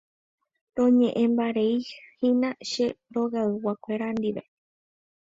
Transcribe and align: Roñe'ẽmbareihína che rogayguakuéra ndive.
Roñe'ẽmbareihína 0.75 2.49
che 2.69 2.85
rogayguakuéra 3.13 4.07
ndive. 4.17 4.43